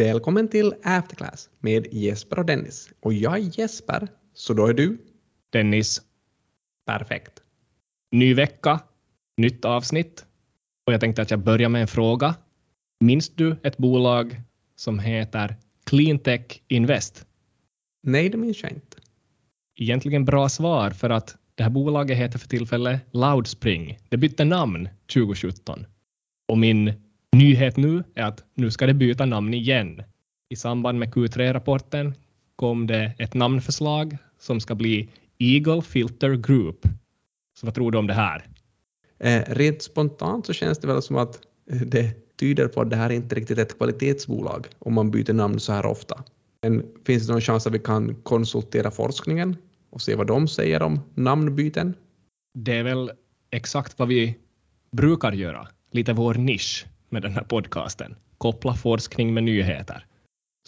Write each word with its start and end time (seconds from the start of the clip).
Välkommen 0.00 0.48
till 0.48 0.74
Afterclass 0.82 1.50
med 1.58 1.86
Jesper 1.92 2.38
och 2.38 2.46
Dennis. 2.46 2.90
Och 3.00 3.12
jag 3.12 3.34
är 3.38 3.58
Jesper, 3.58 4.08
så 4.34 4.54
då 4.54 4.66
är 4.66 4.74
du? 4.74 4.98
Dennis. 5.52 6.02
Perfekt. 6.86 7.42
Ny 8.12 8.34
vecka, 8.34 8.80
nytt 9.36 9.64
avsnitt. 9.64 10.26
Och 10.86 10.92
jag 10.92 11.00
tänkte 11.00 11.22
att 11.22 11.30
jag 11.30 11.40
börjar 11.40 11.68
med 11.68 11.82
en 11.82 11.88
fråga. 11.88 12.34
Minns 13.00 13.28
du 13.28 13.56
ett 13.62 13.76
bolag 13.76 14.40
som 14.76 14.98
heter 14.98 15.56
Cleantech 15.86 16.62
Invest? 16.68 17.26
Nej, 18.02 18.28
det 18.28 18.38
minns 18.38 18.62
jag 18.62 18.72
inte. 18.72 18.96
Egentligen 19.76 20.24
bra 20.24 20.48
svar 20.48 20.90
för 20.90 21.10
att 21.10 21.36
det 21.54 21.62
här 21.62 21.70
bolaget 21.70 22.18
heter 22.18 22.38
för 22.38 22.48
tillfället 22.48 23.00
Loudspring. 23.10 23.98
Det 24.08 24.16
bytte 24.16 24.44
namn 24.44 24.88
2017. 25.14 25.86
Och 26.48 26.58
min 26.58 27.09
nyhet 27.36 27.76
nu 27.76 28.04
är 28.14 28.22
att 28.22 28.44
nu 28.54 28.70
ska 28.70 28.86
det 28.86 28.94
byta 28.94 29.26
namn 29.26 29.54
igen. 29.54 30.02
I 30.48 30.56
samband 30.56 30.98
med 30.98 31.12
Q3-rapporten 31.12 32.14
kom 32.56 32.86
det 32.86 33.12
ett 33.18 33.34
namnförslag 33.34 34.16
som 34.38 34.60
ska 34.60 34.74
bli 34.74 35.08
Eagle 35.38 35.82
Filter 35.82 36.34
Group. 36.34 36.86
Så 37.60 37.66
vad 37.66 37.74
tror 37.74 37.92
du 37.92 37.98
om 37.98 38.06
det 38.06 38.14
här? 38.14 38.46
Eh, 39.18 39.42
rent 39.46 39.82
spontant 39.82 40.46
så 40.46 40.52
känns 40.52 40.78
det 40.78 40.86
väl 40.86 41.02
som 41.02 41.16
att 41.16 41.40
eh, 41.70 41.80
det 41.80 42.36
tyder 42.36 42.68
på 42.68 42.80
att 42.80 42.90
det 42.90 42.96
här 42.96 43.10
inte 43.10 43.34
riktigt 43.34 43.58
är 43.58 43.62
ett 43.62 43.78
kvalitetsbolag 43.78 44.66
om 44.78 44.94
man 44.94 45.10
byter 45.10 45.32
namn 45.32 45.60
så 45.60 45.72
här 45.72 45.86
ofta. 45.86 46.24
Men 46.62 46.86
finns 47.06 47.26
det 47.26 47.32
någon 47.32 47.40
chans 47.40 47.66
att 47.66 47.72
vi 47.72 47.78
kan 47.78 48.14
konsultera 48.14 48.90
forskningen 48.90 49.56
och 49.90 50.02
se 50.02 50.14
vad 50.14 50.26
de 50.26 50.48
säger 50.48 50.82
om 50.82 51.00
namnbyten? 51.14 51.94
Det 52.58 52.76
är 52.76 52.82
väl 52.82 53.10
exakt 53.50 53.98
vad 53.98 54.08
vi 54.08 54.36
brukar 54.92 55.32
göra, 55.32 55.68
lite 55.92 56.12
vår 56.12 56.34
nisch 56.34 56.86
med 57.10 57.22
den 57.22 57.32
här 57.32 57.44
podcasten. 57.44 58.16
Koppla 58.38 58.74
forskning 58.74 59.34
med 59.34 59.44
nyheter. 59.44 60.06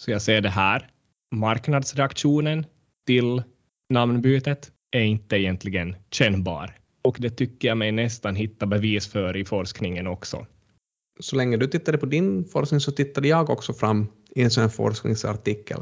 Så 0.01 0.11
jag 0.11 0.21
ser 0.21 0.41
det 0.41 0.49
här. 0.49 0.89
Marknadsreaktionen 1.35 2.65
till 3.07 3.43
namnbytet 3.89 4.71
är 4.91 5.01
inte 5.01 5.37
egentligen 5.37 5.95
kännbar. 6.11 6.75
Och 7.01 7.17
det 7.19 7.29
tycker 7.29 7.67
jag 7.67 7.77
mig 7.77 7.91
nästan 7.91 8.35
hitta 8.35 8.65
bevis 8.65 9.07
för 9.07 9.37
i 9.37 9.45
forskningen 9.45 10.07
också. 10.07 10.45
Så 11.19 11.35
länge 11.35 11.57
du 11.57 11.67
tittade 11.67 11.97
på 11.97 12.05
din 12.05 12.45
forskning 12.45 12.79
så 12.79 12.91
tittade 12.91 13.27
jag 13.27 13.49
också 13.49 13.73
fram 13.73 14.07
i 14.35 14.41
en 14.41 14.51
sån 14.51 14.61
här 14.61 14.69
forskningsartikel. 14.69 15.79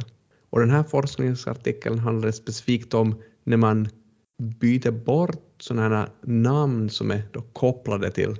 Och 0.49 0.59
den 0.59 0.69
här 0.69 0.83
forskningsartikeln 0.83 1.99
handlade 1.99 2.33
specifikt 2.33 2.93
om 2.93 3.21
när 3.43 3.57
man 3.57 3.89
byter 4.41 4.91
bort 4.91 5.55
sådana 5.59 5.97
här 5.97 6.09
namn 6.21 6.89
som 6.89 7.11
är 7.11 7.23
då 7.31 7.41
kopplade 7.41 8.11
till 8.11 8.35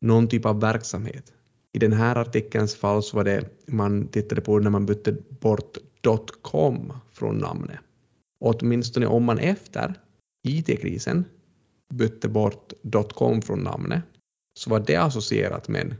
någon 0.00 0.28
typ 0.28 0.46
av 0.46 0.60
verksamhet. 0.60 1.32
I 1.72 1.78
den 1.78 1.92
här 1.92 2.16
artikelns 2.16 2.74
fall 2.74 3.02
så 3.02 3.16
var 3.16 3.24
det 3.24 3.44
man 3.66 4.08
tittade 4.08 4.40
på 4.40 4.58
när 4.58 4.70
man 4.70 4.86
bytte 4.86 5.16
bort 5.40 5.78
.com 6.42 6.92
från 7.12 7.38
namnet. 7.38 7.78
Och 8.40 8.54
åtminstone 8.62 9.06
om 9.06 9.24
man 9.24 9.38
efter 9.38 9.94
IT-krisen 10.48 11.24
bytte 11.94 12.28
bort 12.28 12.72
.com 13.14 13.42
från 13.42 13.60
namnet 13.60 14.02
så 14.58 14.70
var 14.70 14.80
det 14.80 14.96
associerat 14.96 15.68
med 15.68 15.80
en 15.80 15.94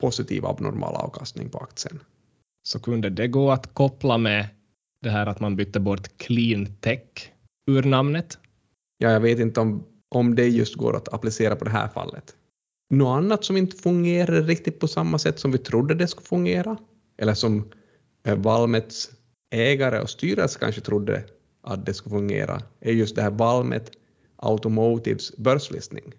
positiv 0.00 0.46
abnormal 0.46 0.94
avkastning 0.94 1.48
på 1.50 1.58
aktien. 1.58 2.00
Så 2.68 2.80
kunde 2.80 3.10
det 3.10 3.28
gå 3.28 3.50
att 3.50 3.74
koppla 3.74 4.18
med 4.18 4.48
det 5.02 5.10
här 5.10 5.26
att 5.26 5.40
man 5.40 5.56
bytte 5.56 5.80
bort 5.80 6.08
clean 6.16 6.66
tech 6.80 7.32
ur 7.70 7.82
namnet? 7.82 8.38
Ja, 8.98 9.10
jag 9.10 9.20
vet 9.20 9.38
inte 9.38 9.60
om, 9.60 9.84
om 10.08 10.34
det 10.34 10.48
just 10.48 10.74
går 10.74 10.96
att 10.96 11.14
applicera 11.14 11.56
på 11.56 11.64
det 11.64 11.70
här 11.70 11.88
fallet. 11.88 12.36
Något 12.90 13.16
annat 13.16 13.44
som 13.44 13.56
inte 13.56 13.76
fungerar 13.76 14.42
riktigt 14.42 14.80
på 14.80 14.88
samma 14.88 15.18
sätt 15.18 15.38
som 15.38 15.52
vi 15.52 15.58
trodde 15.58 15.94
det 15.94 16.08
skulle 16.08 16.26
fungera, 16.26 16.76
eller 17.18 17.34
som 17.34 17.70
eh, 18.26 18.36
Valmets 18.36 19.10
ägare 19.50 20.00
och 20.00 20.10
styrelse 20.10 20.58
kanske 20.58 20.80
trodde 20.80 21.24
att 21.62 21.86
det 21.86 21.94
skulle 21.94 22.14
fungera, 22.14 22.62
är 22.80 22.92
just 22.92 23.16
det 23.16 23.22
här 23.22 23.30
Valmet 23.30 23.90
Automotives 24.36 25.36
börslistning. 25.36 26.12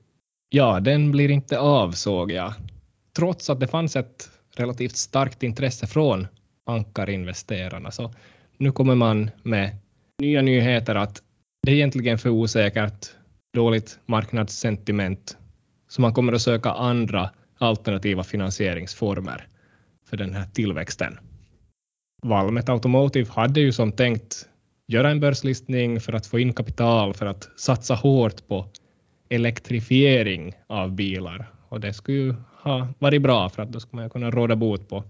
Ja, 0.50 0.79
den 0.79 1.12
blir 1.12 1.31
inte 1.31 1.59
av 1.59 1.91
såg 1.91 2.31
jag. 2.31 2.53
Trots 3.16 3.50
att 3.50 3.59
det 3.59 3.68
fanns 3.68 3.95
ett 3.95 4.29
relativt 4.56 4.95
starkt 4.95 5.44
intresse 5.44 5.88
från 5.88 6.28
ankarinvesterarna. 6.66 7.91
Så 7.91 8.13
nu 8.57 8.72
kommer 8.72 8.95
man 8.95 9.29
med 9.44 9.78
nya 10.22 10.41
nyheter 10.41 10.95
att 10.95 11.24
det 11.63 11.72
är 11.72 11.75
egentligen 11.75 12.18
för 12.18 12.29
osäkert, 12.29 13.09
dåligt 13.53 14.00
marknadssentiment, 14.06 15.38
så 15.91 16.02
man 16.02 16.13
kommer 16.13 16.34
att 16.34 16.41
söka 16.41 16.72
andra 16.72 17.29
alternativa 17.57 18.24
finansieringsformer 18.24 19.47
för 20.06 20.18
den 20.18 20.34
här 20.34 20.46
tillväxten. 20.46 21.19
Valmet 22.22 22.69
Automotive 22.69 23.31
hade 23.31 23.59
ju 23.59 23.72
som 23.72 23.91
tänkt 23.91 24.50
göra 24.88 25.12
en 25.12 25.19
börslistning 25.19 26.01
för 26.01 26.13
att 26.13 26.28
få 26.28 26.40
in 26.40 26.53
kapital 26.53 27.13
för 27.13 27.25
att 27.25 27.50
satsa 27.56 27.96
hårt 27.96 28.47
på 28.47 28.66
elektrifiering 29.30 30.53
av 30.68 30.91
bilar. 30.91 31.51
Och 31.69 31.80
det 31.80 31.94
skulle 31.94 32.18
ju 32.18 32.35
ha 32.63 32.88
varit 33.00 33.22
bra 33.22 33.50
för 33.50 33.63
att 33.63 33.72
då 33.72 33.80
skulle 33.80 34.01
man 34.01 34.09
kunna 34.09 34.31
råda 34.31 34.56
bot 34.56 34.90
på, 34.90 35.03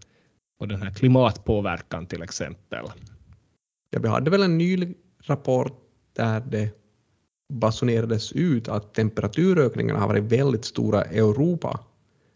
på 0.60 0.66
den 0.66 0.82
här 0.82 0.92
klimatpåverkan 0.94 2.06
till 2.06 2.22
exempel. 2.22 2.86
Ja, 3.90 4.00
vi 4.00 4.08
hade 4.08 4.32
väl 4.32 4.44
en 4.44 4.58
ny 4.58 4.96
rapport 5.24 5.74
där 6.16 6.40
det 6.40 6.81
basunerades 7.52 8.32
ut 8.32 8.68
att 8.68 8.94
temperaturökningarna 8.94 10.00
har 10.00 10.08
varit 10.08 10.24
väldigt 10.24 10.66
stora 10.66 11.12
i 11.12 11.18
Europa 11.18 11.80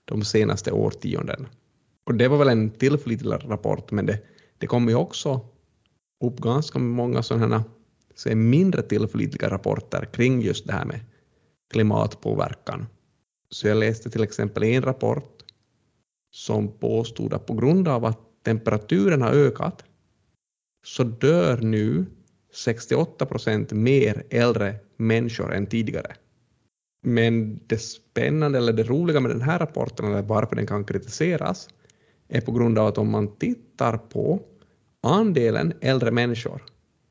de 0.05 0.23
senaste 0.25 0.71
årtionden. 0.71 1.47
Och 2.05 2.15
det 2.15 2.27
var 2.27 2.37
väl 2.37 2.49
en 2.49 2.71
tillförlitlig 2.71 3.31
rapport, 3.31 3.91
men 3.91 4.05
det, 4.05 4.19
det 4.57 4.67
kom 4.67 4.89
ju 4.89 4.95
också 4.95 5.41
upp 6.23 6.39
ganska 6.39 6.79
många 6.79 7.23
sådana 7.23 7.63
så 8.15 8.35
mindre 8.35 8.81
tillförlitliga 8.81 9.49
rapporter 9.49 10.05
kring 10.05 10.41
just 10.41 10.67
det 10.67 10.73
här 10.73 10.85
med 10.85 10.99
klimatpåverkan. 11.71 12.87
Så 13.49 13.67
jag 13.67 13.77
läste 13.77 14.09
till 14.09 14.23
exempel 14.23 14.63
en 14.63 14.81
rapport 14.81 15.43
som 16.31 16.77
påstod 16.77 17.33
att 17.33 17.45
på 17.45 17.53
grund 17.53 17.87
av 17.87 18.05
att 18.05 18.19
temperaturen 18.43 19.21
har 19.21 19.31
ökat 19.31 19.83
så 20.85 21.03
dör 21.03 21.57
nu 21.57 22.05
68 22.55 23.25
procent 23.25 23.71
mer 23.71 24.23
äldre 24.29 24.75
människor 24.97 25.53
än 25.53 25.67
tidigare. 25.67 26.16
Men 27.03 27.59
det 27.67 27.77
spännande 27.77 28.57
eller 28.57 28.73
det 28.73 28.83
roliga 28.83 29.19
med 29.19 29.31
den 29.31 29.41
här 29.41 29.59
rapporten, 29.59 30.05
eller 30.05 30.21
varför 30.21 30.55
den 30.55 30.67
kan 30.67 30.83
kritiseras, 30.83 31.69
är 32.27 32.41
på 32.41 32.51
grund 32.51 32.79
av 32.79 32.88
att 32.88 32.97
om 32.97 33.11
man 33.11 33.35
tittar 33.35 33.97
på 33.97 34.41
andelen 35.03 35.73
äldre 35.81 36.11
människor 36.11 36.63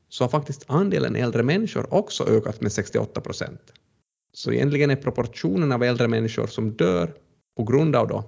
så 0.09 0.23
har 0.23 0.29
faktiskt 0.29 0.65
andelen 0.67 1.15
äldre 1.15 1.43
människor 1.43 1.93
också 1.93 2.27
ökat 2.27 2.61
med 2.61 2.71
68 2.71 3.21
procent. 3.21 3.73
Så 4.33 4.51
egentligen 4.51 4.89
är 4.89 4.95
proportionen 4.95 5.71
av 5.71 5.83
äldre 5.83 6.07
människor 6.07 6.47
som 6.47 6.71
dör 6.71 7.13
på 7.57 7.63
grund 7.63 7.95
av 7.95 8.07
då 8.07 8.23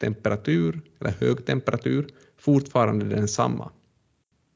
temperatur 0.00 0.80
eller 1.00 1.10
hög 1.10 1.46
temperatur 1.46 2.08
fortfarande 2.38 3.04
densamma. 3.04 3.70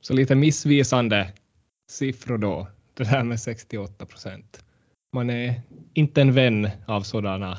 Så 0.01 0.15
lite 0.15 0.35
missvisande 0.35 1.33
siffror 1.91 2.39
då, 2.39 2.69
det 2.95 3.05
där 3.05 3.25
med 3.25 3.41
68 3.41 4.07
procent. 4.07 4.65
Man 5.13 5.31
är 5.31 5.61
inte 5.95 6.21
en 6.21 6.33
vän 6.33 6.69
av 6.87 7.01
sådana 7.01 7.59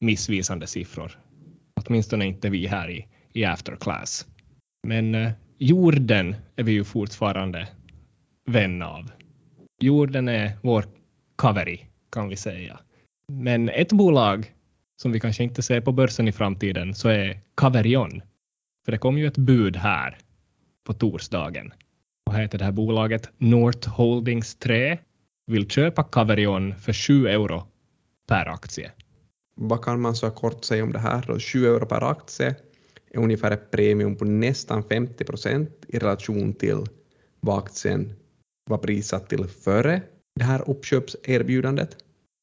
missvisande 0.00 0.66
siffror. 0.66 1.18
Åtminstone 1.74 2.26
inte 2.26 2.50
vi 2.50 2.66
här 2.66 2.90
i, 2.90 3.06
i 3.32 3.44
Afterclass. 3.44 4.26
Men 4.86 5.14
eh, 5.14 5.32
jorden 5.58 6.36
är 6.56 6.62
vi 6.62 6.72
ju 6.72 6.84
fortfarande 6.84 7.68
vän 8.50 8.82
av. 8.82 9.10
Jorden 9.80 10.28
är 10.28 10.52
vår 10.62 10.84
covery, 11.36 11.80
kan 12.12 12.28
vi 12.28 12.36
säga. 12.36 12.80
Men 13.32 13.68
ett 13.68 13.92
bolag 13.92 14.52
som 15.02 15.12
vi 15.12 15.20
kanske 15.20 15.44
inte 15.44 15.62
ser 15.62 15.80
på 15.80 15.92
börsen 15.92 16.28
i 16.28 16.32
framtiden 16.32 16.94
så 16.94 17.08
är 17.08 17.40
Caverion. 17.54 18.22
För 18.84 18.92
det 18.92 18.98
kom 18.98 19.18
ju 19.18 19.26
ett 19.26 19.38
bud 19.38 19.76
här 19.76 20.18
på 20.86 20.92
torsdagen. 20.92 21.72
Vad 22.34 22.42
heter 22.42 22.58
det 22.58 22.64
här 22.64 22.72
bolaget? 22.72 23.30
North 23.38 23.88
Holdings 23.88 24.54
3 24.54 24.98
vill 25.46 25.70
köpa 25.70 26.02
Caverion 26.02 26.74
för 26.74 26.92
7 26.92 27.28
euro 27.28 27.62
per 28.28 28.46
aktie. 28.46 28.92
Vad 29.56 29.84
kan 29.84 30.00
man 30.00 30.14
så 30.16 30.30
kort 30.30 30.64
säga 30.64 30.84
om 30.84 30.92
det 30.92 30.98
här 30.98 31.24
då? 31.26 31.38
7 31.38 31.66
euro 31.66 31.86
per 31.86 32.10
aktie 32.10 32.54
är 33.10 33.18
ungefär 33.18 33.50
ett 33.50 33.70
premium 33.70 34.16
på 34.16 34.24
nästan 34.24 34.82
50 34.82 35.24
procent 35.24 35.84
i 35.88 35.98
relation 35.98 36.54
till 36.54 36.84
vad 37.40 37.58
aktien 37.58 38.12
var 38.70 38.78
prissatt 38.78 39.28
till 39.28 39.44
före 39.44 40.02
det 40.36 40.44
här 40.44 40.70
uppköpserbjudandet. 40.70 41.96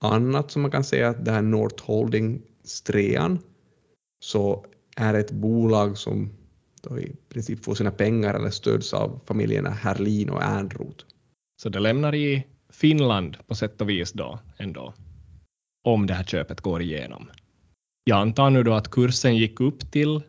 Annat 0.03 0.51
som 0.51 0.61
man 0.61 0.71
kan 0.71 0.83
säga 0.83 1.09
att 1.09 1.25
det 1.25 1.31
här 1.31 1.41
North 1.41 1.83
Holdings 1.85 2.81
3 2.87 3.19
så 4.23 4.65
är 4.97 5.13
ett 5.13 5.31
bolag 5.31 5.97
som 5.97 6.29
då 6.81 6.99
i 6.99 7.15
princip 7.29 7.63
får 7.63 7.75
sina 7.75 7.91
pengar 7.91 8.33
eller 8.33 8.49
stöds 8.49 8.93
av 8.93 9.21
familjerna 9.25 9.69
Herlin 9.69 10.29
och 10.29 10.43
Ernroth. 10.43 11.05
Så 11.61 11.69
det 11.69 11.79
lämnar 11.79 12.15
i 12.15 12.47
Finland 12.69 13.37
på 13.47 13.55
sätt 13.55 13.81
och 13.81 13.89
vis 13.89 14.11
då 14.11 14.39
ändå, 14.57 14.93
om 15.83 16.07
det 16.07 16.13
här 16.13 16.23
köpet 16.23 16.61
går 16.61 16.81
igenom. 16.81 17.29
Jag 18.03 18.17
antar 18.17 18.49
nu 18.49 18.63
då 18.63 18.73
att 18.73 18.91
kursen 18.91 19.37
gick 19.37 19.59
upp 19.59 19.91
till 19.91 20.21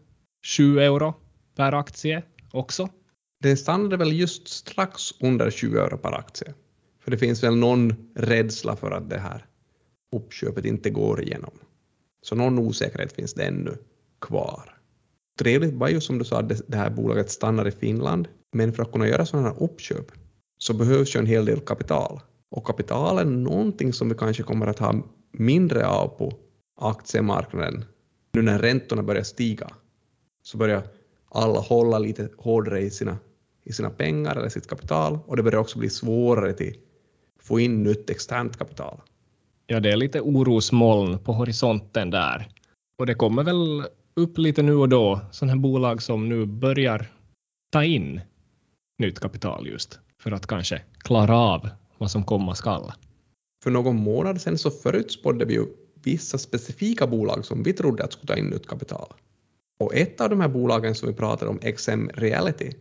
7 0.57 0.81
euro 0.81 1.15
per 1.57 1.73
aktie 1.73 2.23
också. 2.51 2.89
Den 3.41 3.57
stannade 3.57 3.97
väl 3.97 4.13
just 4.13 4.49
strax 4.49 5.03
under 5.21 5.51
20 5.51 5.79
euro 5.79 5.99
per 5.99 6.13
aktie. 6.13 6.55
För 7.01 7.11
det 7.11 7.19
finns 7.19 7.43
väl 7.43 7.57
någon 7.57 8.13
rädsla 8.15 8.77
för 8.77 8.91
att 8.91 9.11
det 9.11 9.19
här 9.19 9.47
uppköpet 10.17 10.65
inte 10.65 10.91
går 10.91 11.23
igenom. 11.23 11.53
Så 12.23 12.35
någon 12.35 12.59
osäkerhet 12.59 13.13
finns 13.13 13.35
det 13.35 13.45
ännu 13.45 13.79
kvar. 14.21 14.82
Trevligt 15.39 15.75
var 15.75 15.89
ju 15.89 16.01
som 16.01 16.19
du 16.19 16.25
sa 16.25 16.39
att 16.39 16.63
det 16.67 16.77
här 16.77 16.91
bolaget 16.91 17.31
stannar 17.31 17.69
i 17.69 17.71
Finland, 17.71 18.29
men 18.53 18.73
för 18.73 18.83
att 18.83 18.93
kunna 18.93 19.09
göra 19.09 19.27
sådana 19.27 19.49
här 19.49 19.63
uppköp 19.63 20.13
så 20.59 20.75
behövs 20.75 21.17
ju 21.17 21.21
en 21.21 21.27
hel 21.27 21.45
del 21.45 21.61
kapital. 21.61 22.21
Och 22.51 22.67
kapital 22.67 23.19
är 23.19 23.25
någonting 23.25 23.93
som 23.93 24.09
vi 24.09 24.15
kanske 24.15 24.43
kommer 24.43 24.67
att 24.67 24.79
ha 24.79 25.03
mindre 25.33 25.87
av 25.87 26.09
på 26.09 26.33
aktiemarknaden 26.81 27.85
nu 28.33 28.43
när 28.43 28.59
räntorna 28.59 29.03
börjar 29.03 29.23
stiga. 29.23 29.71
Så 30.43 30.59
börjar 30.59 30.83
alla 31.29 31.61
hålla 31.61 31.99
lite 31.99 32.29
hårdare 32.39 32.81
i 32.81 32.91
sina, 32.91 33.19
i 33.65 33.73
sina 33.73 33.91
pengar 33.91 34.37
eller 34.37 34.49
sitt 34.49 34.67
kapital 34.67 35.19
och 35.27 35.37
det 35.37 35.43
börjar 35.43 35.61
också 35.61 35.79
bli 35.79 35.91
svårare 35.91 36.51
att 36.51 36.61
få 37.41 37.61
in 37.61 37.83
nytt 37.83 38.11
externt 38.11 38.57
kapital. 38.57 39.01
Ja, 39.67 39.81
det 39.81 39.93
är 39.93 39.97
lite 39.97 40.21
orosmoln 40.21 41.19
på 41.19 41.33
horisonten 41.33 42.11
där. 42.11 42.49
Och 42.99 43.07
det 43.07 43.15
kommer 43.15 43.45
väl 43.45 43.85
upp 44.15 44.39
lite 44.39 44.63
nu 44.63 44.75
och 44.75 44.89
då 44.89 45.21
sådana 45.31 45.53
här 45.53 45.61
bolag 45.61 46.03
som 46.03 46.29
nu 46.29 46.47
börjar 46.47 47.07
ta 47.73 47.85
in 47.85 48.21
nytt 48.99 49.21
kapital 49.21 49.67
just 49.67 49.99
för 50.19 50.33
att 50.33 50.47
kanske 50.47 50.83
klara 50.99 51.37
av 51.37 51.69
vad 51.99 52.11
som 52.11 52.25
komma 52.25 52.55
skall. 52.55 52.93
För 53.65 53.71
någon 53.71 53.97
månad 53.97 54.41
sedan 54.41 54.59
så 54.59 54.71
förutspådde 54.71 55.45
vi 55.45 55.55
ju 55.55 55.67
vissa 56.03 56.39
specifika 56.39 57.07
bolag 57.07 57.45
som 57.45 57.63
vi 57.63 57.73
trodde 57.73 58.05
att 58.05 58.13
skulle 58.13 58.35
ta 58.35 58.39
in 58.39 58.47
nytt 58.47 58.67
kapital. 58.67 59.13
Och 59.81 59.95
ett 59.95 60.21
av 60.21 60.31
de 60.31 60.41
här 60.41 60.49
bolagen 60.49 60.95
som 60.95 61.09
vi 61.09 61.15
pratade 61.15 61.51
om, 61.51 61.59
XM 61.77 62.09
Reality, 62.15 62.73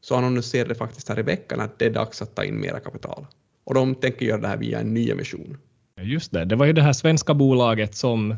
så 0.00 0.14
annonserade 0.14 0.74
faktiskt 0.74 1.08
här 1.08 1.18
i 1.18 1.22
veckan 1.22 1.60
att 1.60 1.78
det 1.78 1.86
är 1.86 1.90
dags 1.90 2.22
att 2.22 2.34
ta 2.34 2.44
in 2.44 2.60
mera 2.60 2.80
kapital. 2.80 3.26
Och 3.64 3.74
de 3.74 3.94
tänker 3.94 4.26
göra 4.26 4.40
det 4.40 4.48
här 4.48 4.56
via 4.56 4.80
en 4.80 4.94
nyemission. 4.94 5.56
Just 6.00 6.32
det, 6.32 6.44
det 6.44 6.56
var 6.56 6.66
ju 6.66 6.72
det 6.72 6.82
här 6.82 6.92
svenska 6.92 7.34
bolaget 7.34 7.94
som 7.94 8.36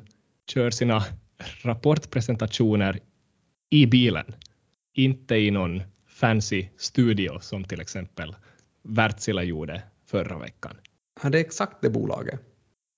kör 0.51 0.71
sina 0.71 1.05
rapportpresentationer 1.63 3.01
i 3.71 3.87
bilen, 3.87 4.35
inte 4.95 5.37
i 5.37 5.51
någon 5.51 5.83
fancy 6.09 6.67
studio 6.77 7.39
som 7.41 7.65
till 7.65 7.81
exempel 7.81 8.37
Wärtsilä 8.83 9.43
gjorde 9.43 9.83
förra 10.07 10.39
veckan. 10.39 10.77
Ja, 11.23 11.31
det 11.31 11.39
är 11.39 11.45
exakt 11.45 11.77
det 11.83 11.91
bolaget 11.91 12.41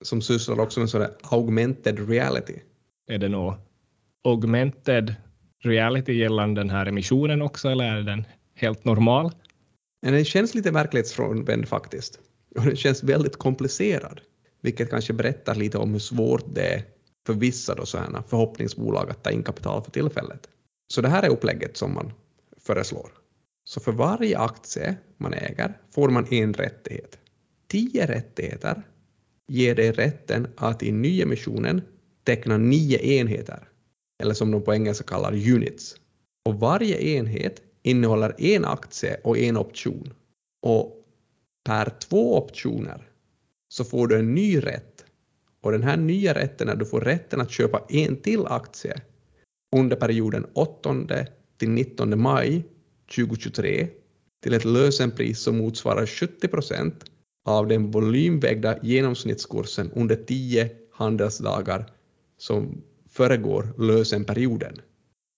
som 0.03 0.21
sysslar 0.21 0.59
också 0.59 0.79
med 0.79 0.89
sådär 0.89 1.11
augmented 1.21 2.09
reality. 2.09 2.55
Är 3.07 3.17
det 3.17 3.29
något 3.29 3.59
augmented 4.23 5.15
reality 5.63 6.13
gällande 6.13 6.61
den 6.61 6.69
här 6.69 6.85
emissionen 6.85 7.41
också 7.41 7.69
eller 7.69 7.85
är 7.85 8.01
den 8.01 8.25
helt 8.55 8.85
normal? 8.85 9.31
Den 10.01 10.25
känns 10.25 10.55
lite 10.55 10.71
verklighetsfrånvänd 10.71 11.67
faktiskt. 11.67 12.19
Och 12.55 12.65
den 12.65 12.75
känns 12.75 13.03
väldigt 13.03 13.37
komplicerad, 13.37 14.21
vilket 14.61 14.89
kanske 14.89 15.13
berättar 15.13 15.55
lite 15.55 15.77
om 15.77 15.91
hur 15.91 15.99
svårt 15.99 16.55
det 16.55 16.73
är 16.73 16.83
för 17.25 17.33
vissa 17.33 17.75
då 17.75 17.85
sådana 17.85 18.23
förhoppningsbolag 18.23 19.09
att 19.09 19.23
ta 19.23 19.31
in 19.31 19.43
kapital 19.43 19.83
för 19.83 19.91
tillfället. 19.91 20.49
Så 20.93 21.01
det 21.01 21.09
här 21.09 21.23
är 21.23 21.29
upplägget 21.29 21.77
som 21.77 21.93
man 21.93 22.11
föreslår. 22.57 23.11
Så 23.63 23.79
för 23.79 23.91
varje 23.91 24.39
aktie 24.39 24.97
man 25.17 25.33
äger 25.33 25.77
får 25.91 26.09
man 26.09 26.27
en 26.33 26.53
rättighet. 26.53 27.17
Tio 27.67 28.05
rättigheter 28.05 28.83
ger 29.47 29.75
dig 29.75 29.91
rätten 29.91 30.47
att 30.57 30.83
i 30.83 30.91
nyemissionen 30.91 31.81
teckna 32.23 32.57
nio 32.57 32.99
enheter, 32.99 33.69
eller 34.21 34.33
som 34.33 34.51
de 34.51 34.61
på 34.61 34.73
engelska 34.73 35.03
kallar 35.03 35.33
units. 35.33 35.95
Och 36.45 36.59
varje 36.59 37.01
enhet 37.01 37.61
innehåller 37.83 38.35
en 38.37 38.65
aktie 38.65 39.19
och 39.23 39.37
en 39.37 39.57
option. 39.57 40.13
Och 40.61 41.05
per 41.65 41.89
två 41.99 42.37
optioner 42.37 43.09
så 43.67 43.83
får 43.83 44.07
du 44.07 44.19
en 44.19 44.35
ny 44.35 44.59
rätt. 44.59 44.98
Och 45.61 45.71
den 45.71 45.83
här 45.83 45.97
nya 45.97 46.33
rätten 46.33 46.69
är 46.69 46.73
att 46.73 46.79
du 46.79 46.85
får 46.85 47.01
rätten 47.01 47.41
att 47.41 47.51
köpa 47.51 47.81
en 47.89 48.15
till 48.15 48.45
aktie 48.45 49.01
under 49.75 49.95
perioden 49.95 50.45
8 50.53 51.05
till 51.57 51.69
19 51.69 52.21
maj 52.21 52.65
2023 53.15 53.87
till 54.43 54.53
ett 54.53 54.65
lösenpris 54.65 55.39
som 55.39 55.57
motsvarar 55.57 56.05
70 56.05 56.47
procent 56.47 57.05
av 57.45 57.67
den 57.67 57.91
volymvägda 57.91 58.77
genomsnittskursen 58.81 59.91
under 59.91 60.15
10 60.15 60.69
handelsdagar 60.91 61.91
som 62.37 62.81
föregår 63.09 63.73
lösenperioden. 63.77 64.73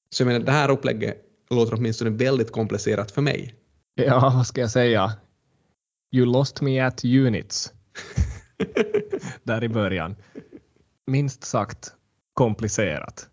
Så 0.09 0.23
jag 0.23 0.27
menar, 0.27 0.45
det 0.45 0.51
här 0.51 0.71
upplägget 0.71 1.17
låter 1.49 1.73
åtminstone 1.73 2.09
väldigt 2.09 2.51
komplicerat 2.51 3.11
för 3.11 3.21
mig. 3.21 3.55
Ja, 3.95 4.31
vad 4.35 4.47
ska 4.47 4.61
jag 4.61 4.71
säga? 4.71 5.11
You 6.11 6.25
lost 6.25 6.61
me 6.61 6.79
at 6.79 7.05
units. 7.05 7.73
Där 9.43 9.63
i 9.63 9.69
början. 9.69 10.15
Minst 11.07 11.43
sagt 11.43 11.93
komplicerat. 12.33 13.27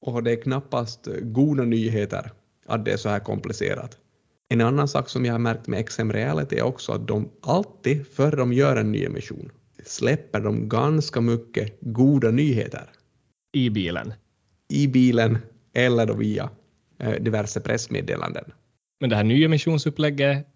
Och 0.00 0.22
det 0.22 0.32
är 0.32 0.42
knappast 0.42 1.08
goda 1.22 1.64
nyheter 1.64 2.32
att 2.66 2.84
det 2.84 2.92
är 2.92 2.96
så 2.96 3.08
här 3.08 3.20
komplicerat. 3.20 3.98
En 4.48 4.60
annan 4.60 4.88
sak 4.88 5.08
som 5.08 5.24
jag 5.24 5.34
har 5.34 5.38
märkt 5.38 5.66
med 5.66 5.88
XM 5.88 6.12
Reality 6.12 6.56
är 6.56 6.62
också 6.62 6.92
att 6.92 7.08
de 7.08 7.30
alltid, 7.42 8.06
före 8.06 8.36
de 8.36 8.52
gör 8.52 8.76
en 8.76 8.92
nyemission, 8.92 9.50
släpper 9.84 10.40
de 10.40 10.68
ganska 10.68 11.20
mycket 11.20 11.78
goda 11.80 12.30
nyheter. 12.30 12.90
I 13.52 13.70
bilen? 13.70 14.14
I 14.68 14.86
bilen 14.86 15.38
eller 15.72 16.06
då 16.06 16.14
via 16.14 16.50
eh, 16.98 17.22
diverse 17.22 17.60
pressmeddelanden. 17.60 18.52
Men 19.00 19.10
det 19.10 19.16
här 19.16 19.24
nyemissionsupplägget, 19.24 20.46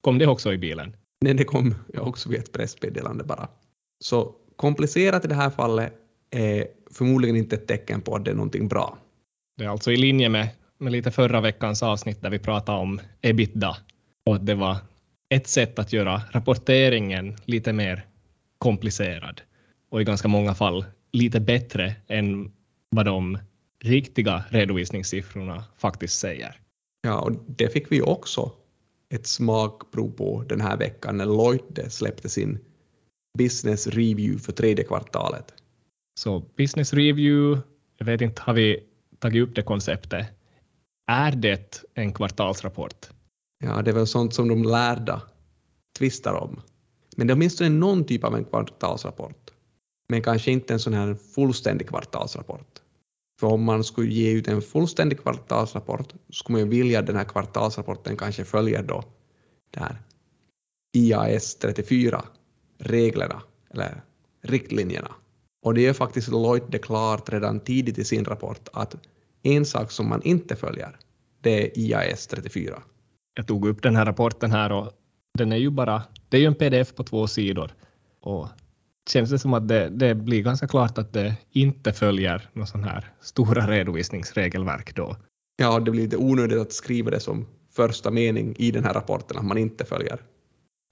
kom 0.00 0.18
det 0.18 0.26
också 0.26 0.52
i 0.52 0.58
bilen? 0.58 0.96
Nej, 1.20 1.34
det 1.34 1.44
kom 1.44 1.74
också 1.94 2.28
via 2.28 2.38
ett 2.38 2.52
pressmeddelande 2.52 3.24
bara. 3.24 3.48
Så 4.04 4.34
komplicerat 4.56 5.24
i 5.24 5.28
det 5.28 5.34
här 5.34 5.50
fallet 5.50 5.92
är 6.30 6.66
förmodligen 6.90 7.36
inte 7.36 7.56
ett 7.56 7.66
tecken 7.66 8.00
på 8.00 8.16
att 8.16 8.24
det 8.24 8.30
är 8.30 8.34
någonting 8.34 8.68
bra. 8.68 8.98
Det 9.56 9.64
är 9.64 9.68
alltså 9.68 9.92
i 9.92 9.96
linje 9.96 10.28
med 10.28 10.48
med 10.80 10.92
lite 10.92 11.10
förra 11.10 11.40
veckans 11.40 11.82
avsnitt 11.82 12.22
där 12.22 12.30
vi 12.30 12.38
pratade 12.38 12.78
om 12.78 13.00
ebitda 13.20 13.76
och 14.26 14.34
att 14.34 14.46
det 14.46 14.54
var 14.54 14.76
ett 15.28 15.46
sätt 15.46 15.78
att 15.78 15.92
göra 15.92 16.22
rapporteringen 16.30 17.36
lite 17.44 17.72
mer 17.72 18.06
komplicerad 18.58 19.40
och 19.90 20.00
i 20.00 20.04
ganska 20.04 20.28
många 20.28 20.54
fall 20.54 20.84
lite 21.12 21.40
bättre 21.40 21.94
än 22.06 22.52
vad 22.90 23.06
de 23.06 23.38
riktiga 23.84 24.44
redovisningssiffrorna 24.48 25.64
faktiskt 25.78 26.18
säger. 26.18 26.56
Ja, 27.02 27.20
och 27.20 27.32
det 27.46 27.68
fick 27.68 27.92
vi 27.92 28.02
också 28.02 28.52
ett 29.14 29.26
smakprov 29.26 30.10
på 30.10 30.44
den 30.48 30.60
här 30.60 30.76
veckan 30.76 31.16
när 31.16 31.26
Lloyd 31.26 31.86
släppte 31.88 32.28
sin 32.28 32.58
business 33.38 33.86
review 33.86 34.38
för 34.38 34.52
tredje 34.52 34.84
kvartalet. 34.84 35.54
Så 36.20 36.40
business 36.56 36.92
review, 36.92 37.62
jag 37.96 38.06
vet 38.06 38.20
inte, 38.20 38.42
har 38.42 38.54
vi 38.54 38.86
tagit 39.18 39.48
upp 39.48 39.54
det 39.54 39.62
konceptet 39.62 40.26
är 41.10 41.32
det 41.32 41.84
en 41.94 42.12
kvartalsrapport? 42.12 43.08
Ja, 43.64 43.82
det 43.82 43.90
är 43.90 43.94
väl 43.94 44.06
sånt 44.06 44.34
som 44.34 44.48
de 44.48 44.62
lärda 44.62 45.22
tvistar 45.98 46.34
om. 46.34 46.60
Men 47.16 47.26
det 47.26 47.32
är 47.32 47.34
åtminstone 47.34 47.70
någon 47.70 48.04
typ 48.04 48.24
av 48.24 48.36
en 48.36 48.44
kvartalsrapport. 48.44 49.50
Men 50.08 50.22
kanske 50.22 50.50
inte 50.50 50.72
en 50.72 50.80
sån 50.80 50.94
här 50.94 51.14
fullständig 51.14 51.88
kvartalsrapport. 51.88 52.82
För 53.40 53.46
om 53.46 53.64
man 53.64 53.84
skulle 53.84 54.12
ge 54.12 54.32
ut 54.32 54.48
en 54.48 54.62
fullständig 54.62 55.20
kvartalsrapport 55.20 56.14
skulle 56.30 56.58
man 56.58 56.60
ju 56.60 56.78
vilja 56.78 56.98
att 56.98 57.06
den 57.06 57.16
här 57.16 57.24
kvartalsrapporten 57.24 58.16
kanske 58.16 58.44
följer 58.44 58.82
då 58.82 59.04
det 59.70 59.80
här 59.80 59.96
IAS 60.96 61.54
34 61.54 62.24
reglerna 62.78 63.42
eller 63.70 64.02
riktlinjerna. 64.42 65.10
Och 65.62 65.74
det 65.74 65.86
är 65.86 65.92
faktiskt 65.92 66.28
Lloyd 66.28 66.62
det 66.68 66.78
klart 66.78 67.32
redan 67.32 67.60
tidigt 67.60 67.98
i 67.98 68.04
sin 68.04 68.24
rapport 68.24 68.68
att 68.72 68.96
en 69.42 69.66
sak 69.66 69.90
som 69.90 70.08
man 70.08 70.22
inte 70.22 70.56
följer, 70.56 70.98
det 71.40 71.66
är 71.66 71.78
IAS 71.78 72.26
34. 72.26 72.82
Jag 73.34 73.46
tog 73.46 73.68
upp 73.68 73.82
den 73.82 73.96
här 73.96 74.04
rapporten 74.04 74.52
här 74.52 74.72
och 74.72 74.92
den 75.38 75.52
är 75.52 75.56
ju 75.56 75.70
bara, 75.70 76.02
det 76.28 76.36
är 76.36 76.40
ju 76.40 76.46
en 76.46 76.54
pdf 76.54 76.94
på 76.94 77.04
två 77.04 77.26
sidor 77.26 77.74
och 78.20 78.48
känns 79.10 79.30
det 79.30 79.38
som 79.38 79.54
att 79.54 79.68
det, 79.68 79.88
det 79.88 80.14
blir 80.14 80.42
ganska 80.42 80.68
klart 80.68 80.98
att 80.98 81.12
det 81.12 81.36
inte 81.50 81.92
följer 81.92 82.48
några 82.52 82.66
sån 82.66 82.84
här 82.84 83.12
stora 83.20 83.66
redovisningsregelverk 83.66 84.96
då. 84.96 85.16
Ja, 85.56 85.80
det 85.80 85.90
blir 85.90 86.02
lite 86.02 86.16
onödigt 86.16 86.58
att 86.58 86.72
skriva 86.72 87.10
det 87.10 87.20
som 87.20 87.46
första 87.72 88.10
mening 88.10 88.54
i 88.58 88.70
den 88.70 88.84
här 88.84 88.94
rapporten 88.94 89.38
att 89.38 89.44
man 89.44 89.58
inte 89.58 89.84
följer. 89.84 90.22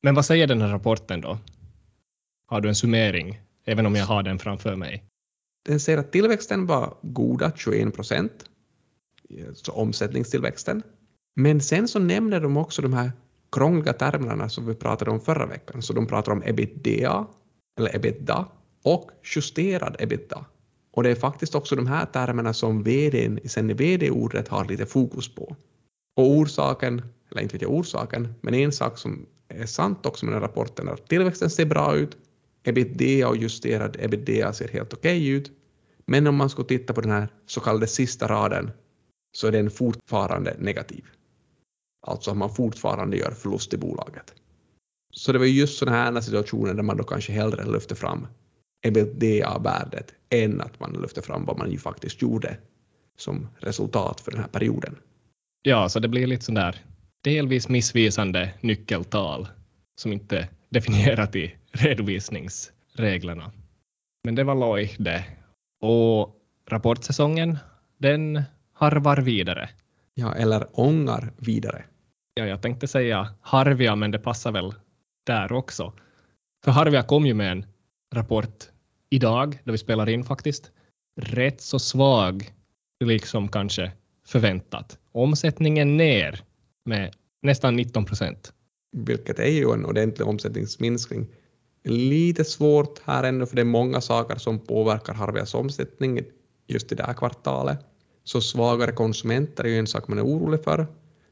Men 0.02 0.14
vad 0.14 0.24
säger 0.24 0.46
den 0.46 0.60
här 0.60 0.68
rapporten 0.68 1.20
då? 1.20 1.38
Har 2.46 2.60
du 2.60 2.68
en 2.68 2.74
summering, 2.74 3.40
även 3.64 3.86
om 3.86 3.96
jag 3.96 4.06
har 4.06 4.22
den 4.22 4.38
framför 4.38 4.76
mig? 4.76 5.04
Den 5.68 5.80
säger 5.80 5.98
att 5.98 6.12
tillväxten 6.12 6.66
var 6.66 6.94
goda 7.02 7.52
21 7.56 7.94
procent, 7.94 8.44
så 9.54 9.72
omsättningstillväxten. 9.72 10.82
Men 11.36 11.60
sen 11.60 11.88
så 11.88 11.98
nämner 11.98 12.40
de 12.40 12.56
också 12.56 12.82
de 12.82 12.92
här 12.92 13.12
krångliga 13.52 13.92
termerna 13.92 14.48
som 14.48 14.66
vi 14.66 14.74
pratade 14.74 15.10
om 15.10 15.20
förra 15.20 15.46
veckan. 15.46 15.82
Så 15.82 15.92
de 15.92 16.06
pratar 16.06 16.32
om 16.32 16.42
ebitda, 16.42 17.26
eller 17.78 17.96
ebitda, 17.96 18.48
och 18.82 19.10
justerad 19.34 19.96
ebitda. 19.98 20.44
Och 20.90 21.02
det 21.02 21.10
är 21.10 21.14
faktiskt 21.14 21.54
också 21.54 21.76
de 21.76 21.86
här 21.86 22.06
termerna 22.06 22.52
som 22.52 22.82
vdn 22.82 23.40
sen 23.44 23.70
i 23.70 23.74
vd-ordet 23.74 24.48
har 24.48 24.64
lite 24.64 24.86
fokus 24.86 25.34
på. 25.34 25.56
Och 26.16 26.30
orsaken, 26.30 27.02
eller 27.30 27.42
inte 27.42 27.54
vet 27.54 27.62
jag 27.62 27.70
orsaken, 27.70 28.34
men 28.40 28.54
en 28.54 28.72
sak 28.72 28.98
som 28.98 29.26
är 29.48 29.66
sant 29.66 30.06
också 30.06 30.26
med 30.26 30.34
den 30.34 30.42
här 30.42 30.48
rapporten 30.48 30.88
är 30.88 30.92
att 30.92 31.08
tillväxten 31.08 31.50
ser 31.50 31.66
bra 31.66 31.96
ut, 31.96 32.16
ebitda 32.62 33.28
och 33.28 33.36
justerad 33.36 33.96
ebitda 34.00 34.52
ser 34.52 34.68
helt 34.68 34.92
okej 34.92 35.18
okay 35.18 35.28
ut, 35.28 35.50
men 36.06 36.26
om 36.26 36.36
man 36.36 36.50
skulle 36.50 36.68
titta 36.68 36.92
på 36.92 37.00
den 37.00 37.10
här 37.10 37.28
så 37.46 37.60
kallade 37.60 37.86
sista 37.86 38.28
raden 38.28 38.70
så 39.32 39.46
är 39.46 39.52
den 39.52 39.70
fortfarande 39.70 40.56
negativ. 40.58 41.04
Alltså 42.06 42.30
att 42.30 42.36
man 42.36 42.54
fortfarande 42.54 43.16
gör 43.16 43.30
förlust 43.30 43.74
i 43.74 43.76
bolaget. 43.76 44.34
Så 45.10 45.32
det 45.32 45.38
var 45.38 45.46
just 45.46 45.78
sådana 45.78 45.96
här 45.96 46.20
situationer 46.20 46.74
där 46.74 46.82
man 46.82 46.96
då 46.96 47.04
kanske 47.04 47.32
hellre 47.32 47.72
lyfter 47.72 47.94
fram 47.94 48.26
ebitda-värdet 48.86 50.14
än 50.30 50.60
att 50.60 50.80
man 50.80 50.92
lyfter 51.02 51.22
fram 51.22 51.44
vad 51.44 51.58
man 51.58 51.70
ju 51.70 51.78
faktiskt 51.78 52.22
gjorde 52.22 52.56
som 53.16 53.48
resultat 53.58 54.20
för 54.20 54.30
den 54.30 54.40
här 54.40 54.48
perioden. 54.48 54.96
Ja, 55.62 55.88
så 55.88 56.00
det 56.00 56.08
blir 56.08 56.26
lite 56.26 56.44
sådär 56.44 56.76
delvis 57.24 57.68
missvisande 57.68 58.54
nyckeltal 58.60 59.48
som 60.00 60.12
inte 60.12 60.48
definierat 60.68 61.36
i 61.36 61.54
redovisningsreglerna. 61.72 63.52
Men 64.24 64.34
det 64.34 64.44
var 64.44 64.54
loj 64.54 64.94
det. 64.98 65.24
Och 65.80 66.36
rapportsäsongen, 66.68 67.58
den 67.98 68.42
harvar 68.72 69.16
vidare. 69.16 69.70
Ja, 70.14 70.34
eller 70.34 70.80
ångar 70.80 71.32
vidare. 71.36 71.84
Ja, 72.34 72.46
jag 72.46 72.62
tänkte 72.62 72.88
säga 72.88 73.34
Harvia, 73.40 73.96
men 73.96 74.10
det 74.10 74.18
passar 74.18 74.52
väl 74.52 74.74
där 75.28 75.52
också. 75.52 75.92
För 76.64 76.72
Harvia 76.72 77.02
kom 77.02 77.26
ju 77.26 77.34
med 77.34 77.52
en 77.52 77.66
rapport 78.14 78.64
idag, 79.10 79.58
där 79.64 79.72
vi 79.72 79.78
spelar 79.78 80.08
in 80.08 80.24
faktiskt. 80.24 80.70
Rätt 81.20 81.60
så 81.60 81.78
svag, 81.78 82.52
liksom 83.04 83.48
kanske 83.48 83.92
förväntat. 84.26 84.98
Omsättningen 85.12 85.96
ner 85.96 86.40
med 86.84 87.14
nästan 87.42 87.76
19 87.76 88.04
procent. 88.04 88.52
Vilket 88.92 89.38
är 89.38 89.50
ju 89.50 89.72
en 89.72 89.84
ordentlig 89.84 90.28
omsättningsminskning. 90.28 91.26
Lite 91.84 92.44
svårt 92.44 93.00
här 93.04 93.24
ännu, 93.24 93.46
för 93.46 93.56
det 93.56 93.62
är 93.62 93.64
många 93.64 94.00
saker 94.00 94.36
som 94.36 94.58
påverkar 94.58 95.14
Harvias 95.14 95.54
omsättning 95.54 96.20
just 96.66 96.92
i 96.92 96.94
det 96.94 97.06
här 97.06 97.14
kvartalet. 97.14 97.78
Så 98.24 98.40
svagare 98.40 98.92
konsumenter 98.92 99.64
är 99.64 99.68
ju 99.68 99.78
en 99.78 99.86
sak 99.86 100.08
man 100.08 100.18
är 100.18 100.24
orolig 100.24 100.64
för. 100.64 100.86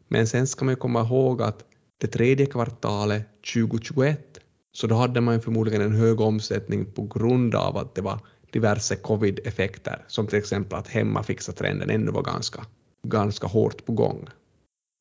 Men 0.09 0.27
sen 0.27 0.47
ska 0.47 0.65
man 0.65 0.73
ju 0.73 0.77
komma 0.77 1.01
ihåg 1.01 1.43
att 1.43 1.65
det 1.99 2.07
tredje 2.07 2.47
kvartalet 2.47 3.27
2021, 3.55 4.39
så 4.73 4.87
då 4.87 4.95
hade 4.95 5.21
man 5.21 5.35
ju 5.35 5.41
förmodligen 5.41 5.83
en 5.83 5.93
hög 5.93 6.21
omsättning 6.21 6.93
på 6.93 7.03
grund 7.03 7.55
av 7.55 7.77
att 7.77 7.95
det 7.95 8.03
var 8.03 8.21
diverse 8.53 8.97
covid-effekter, 8.97 10.05
som 10.07 10.27
till 10.27 10.39
exempel 10.39 10.79
att 10.79 10.89
hemmafixa-trenden 10.89 11.91
ännu 11.91 12.11
var 12.11 12.23
ganska, 12.23 12.67
ganska 13.07 13.47
hårt 13.47 13.85
på 13.87 13.93
gång. 13.93 14.29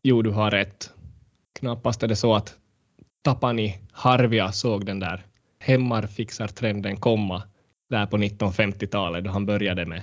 Jo, 0.03 0.21
du 0.21 0.29
har 0.29 0.51
rätt. 0.51 0.91
Knappast 1.59 2.03
är 2.03 2.07
det 2.07 2.15
så 2.15 2.35
att 2.35 2.55
Tapani 3.23 3.79
Harvia 3.91 4.51
såg 4.51 4.85
den 4.85 4.99
där 4.99 5.25
hemmafixartrenden 5.59 6.97
komma 6.97 7.43
där 7.89 8.05
på 8.05 8.17
1950-talet 8.17 9.23
då 9.23 9.29
han 9.29 9.45
började 9.45 9.85
med 9.85 10.01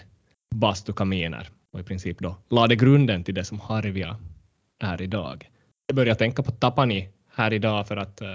bastukaminer 0.54 1.48
och 1.72 1.80
i 1.80 1.82
princip 1.82 2.18
då 2.18 2.36
lade 2.50 2.76
grunden 2.76 3.24
till 3.24 3.34
det 3.34 3.44
som 3.44 3.60
Harvia 3.60 4.16
är 4.82 5.02
idag. 5.02 5.51
Jag 5.92 5.96
började 5.96 6.18
tänka 6.18 6.42
på 6.42 6.50
Tapani 6.50 7.08
här 7.34 7.52
idag 7.52 7.88
för 7.88 7.96
att 7.96 8.22
uh, 8.22 8.28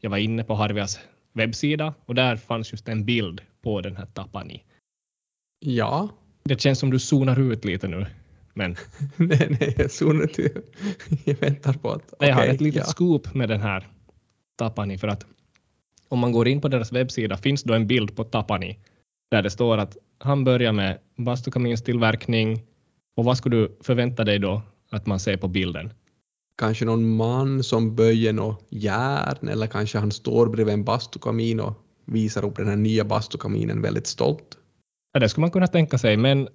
jag 0.00 0.10
var 0.10 0.16
inne 0.16 0.44
på 0.44 0.54
Harvias 0.54 1.00
webbsida 1.32 1.94
och 2.06 2.14
där 2.14 2.36
fanns 2.36 2.72
just 2.72 2.88
en 2.88 3.04
bild 3.04 3.40
på 3.62 3.80
den 3.80 3.96
här 3.96 4.06
Tapani. 4.06 4.62
Ja. 5.60 6.08
Det 6.42 6.60
känns 6.60 6.78
som 6.78 6.90
du 6.90 6.98
zonar 6.98 7.52
ut 7.52 7.64
lite 7.64 7.88
nu. 7.88 8.06
Men... 8.54 8.76
nej, 9.16 9.46
nej, 9.60 9.74
jag 9.78 9.90
zonar 9.90 10.22
inte. 10.22 10.50
jag 11.24 11.34
väntar 11.34 11.72
på 11.72 11.90
att... 11.90 12.12
Okay, 12.12 12.28
jag 12.28 12.36
har 12.36 12.46
ett 12.46 12.60
litet 12.60 12.82
ja. 12.86 12.92
scoop 12.92 13.34
med 13.34 13.48
den 13.48 13.60
här 13.60 13.86
Tapani 14.58 14.98
för 14.98 15.08
att 15.08 15.26
om 16.08 16.18
man 16.18 16.32
går 16.32 16.48
in 16.48 16.60
på 16.60 16.68
deras 16.68 16.92
webbsida 16.92 17.36
finns 17.36 17.62
då 17.62 17.74
en 17.74 17.86
bild 17.86 18.16
på 18.16 18.24
Tapani 18.24 18.78
där 19.30 19.42
det 19.42 19.50
står 19.50 19.78
att 19.78 19.96
han 20.18 20.44
börjar 20.44 20.72
med 20.72 20.98
bastukaminstillverkning 21.16 22.62
och 23.16 23.24
vad 23.24 23.38
skulle 23.38 23.56
du 23.56 23.78
förvänta 23.82 24.24
dig 24.24 24.38
då 24.38 24.62
att 24.90 25.06
man 25.06 25.20
ser 25.20 25.36
på 25.36 25.48
bilden? 25.48 25.92
Kanske 26.58 26.84
någon 26.84 27.16
man 27.16 27.62
som 27.62 27.96
böjer 27.96 28.32
något 28.32 28.66
järn 28.68 29.48
eller 29.48 29.66
kanske 29.66 29.98
han 29.98 30.12
står 30.12 30.46
bredvid 30.46 30.74
en 30.74 30.84
bastukamin 30.84 31.60
och 31.60 31.74
visar 32.04 32.44
upp 32.44 32.56
den 32.56 32.68
här 32.68 32.76
nya 32.76 33.04
bastukaminen 33.04 33.82
väldigt 33.82 34.06
stolt. 34.06 34.58
Ja, 35.12 35.20
det 35.20 35.28
skulle 35.28 35.42
man 35.42 35.50
kunna 35.50 35.66
tänka 35.66 35.98
sig, 35.98 36.16
men 36.16 36.48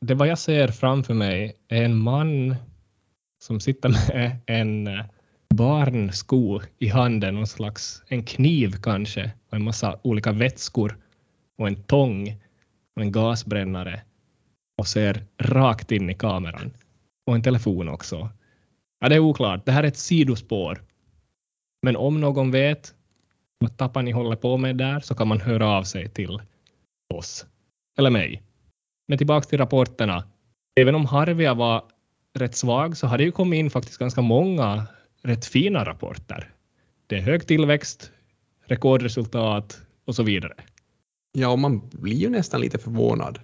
det 0.00 0.14
vad 0.14 0.28
jag 0.28 0.38
ser 0.38 0.68
framför 0.68 1.14
mig 1.14 1.56
är 1.68 1.82
en 1.82 1.98
man 1.98 2.54
som 3.42 3.60
sitter 3.60 3.88
med 3.88 4.38
en 4.46 4.88
barnsko 5.54 6.60
i 6.78 6.88
handen, 6.88 7.34
någon 7.34 7.46
slags 7.46 8.02
en 8.08 8.24
kniv 8.24 8.76
kanske, 8.82 9.30
och 9.48 9.56
en 9.56 9.64
massa 9.64 9.98
olika 10.02 10.32
vätskor 10.32 10.98
och 11.58 11.68
en 11.68 11.82
tång 11.82 12.36
och 12.96 13.02
en 13.02 13.12
gasbrännare 13.12 14.00
och 14.78 14.86
ser 14.86 15.24
rakt 15.38 15.92
in 15.92 16.10
i 16.10 16.14
kameran. 16.14 16.70
Och 17.26 17.34
en 17.34 17.42
telefon 17.42 17.88
också. 17.88 18.30
Ja, 19.00 19.08
det 19.08 19.14
är 19.14 19.18
oklart. 19.18 19.66
Det 19.66 19.72
här 19.72 19.82
är 19.82 19.88
ett 19.88 19.96
sidospår. 19.96 20.82
Men 21.82 21.96
om 21.96 22.20
någon 22.20 22.50
vet 22.50 22.94
vad 23.58 23.76
Tapani 23.76 24.10
håller 24.10 24.36
på 24.36 24.56
med 24.56 24.76
där 24.76 25.00
så 25.00 25.14
kan 25.14 25.28
man 25.28 25.40
höra 25.40 25.68
av 25.68 25.82
sig 25.84 26.08
till 26.08 26.40
oss. 27.14 27.46
Eller 27.98 28.10
mig. 28.10 28.42
Men 29.08 29.18
tillbaka 29.18 29.48
till 29.48 29.58
rapporterna. 29.58 30.24
Även 30.80 30.94
om 30.94 31.06
Harvia 31.06 31.54
var 31.54 31.84
rätt 32.34 32.56
svag 32.56 32.96
så 32.96 33.06
har 33.06 33.18
det 33.18 33.24
ju 33.24 33.32
kommit 33.32 33.58
in 33.58 33.70
faktiskt 33.70 33.98
ganska 33.98 34.20
många 34.20 34.86
rätt 35.22 35.46
fina 35.46 35.84
rapporter. 35.84 36.52
Det 37.06 37.16
är 37.16 37.20
hög 37.20 37.46
tillväxt, 37.46 38.12
rekordresultat 38.64 39.80
och 40.04 40.14
så 40.14 40.22
vidare. 40.22 40.54
Ja, 41.32 41.48
och 41.48 41.58
man 41.58 41.88
blir 41.92 42.16
ju 42.16 42.28
nästan 42.28 42.60
lite 42.60 42.78
förvånad. 42.78 43.40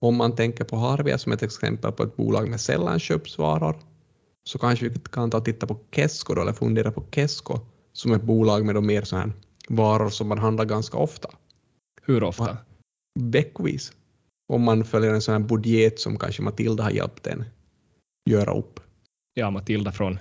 Om 0.00 0.16
man 0.16 0.36
tänker 0.36 0.64
på 0.64 0.76
Harvia 0.76 1.18
som 1.18 1.32
ett 1.32 1.42
exempel 1.42 1.92
på 1.92 2.02
ett 2.02 2.16
bolag 2.16 2.48
med 2.48 2.60
sällan 2.60 2.98
köpsvaror, 2.98 3.76
så 4.44 4.58
kanske 4.58 4.88
vi 4.88 4.98
kan 5.12 5.30
ta 5.30 5.38
och 5.38 5.44
titta 5.44 5.66
på 5.66 5.78
Kesko 5.92 6.34
då, 6.34 6.42
eller 6.42 6.52
fundera 6.52 6.92
på 6.92 7.04
Kesko 7.10 7.58
som 7.92 8.12
ett 8.12 8.22
bolag 8.22 8.66
med 8.66 8.74
de 8.74 8.86
mer 8.86 9.02
så 9.02 9.16
här 9.16 9.32
varor 9.68 10.10
som 10.10 10.28
man 10.28 10.38
handlar 10.38 10.64
ganska 10.64 10.98
ofta. 10.98 11.28
Hur 12.02 12.22
ofta? 12.22 12.56
Veckovis. 13.20 13.92
Om 14.52 14.62
man 14.62 14.84
följer 14.84 15.14
en 15.14 15.22
sån 15.22 15.32
här 15.32 15.48
budget 15.48 16.00
som 16.00 16.18
kanske 16.18 16.42
Matilda 16.42 16.82
har 16.82 16.90
hjälpt 16.90 17.26
en 17.26 17.44
göra 18.30 18.54
upp. 18.54 18.80
Ja, 19.34 19.50
Matilda 19.50 19.92
från 19.92 20.18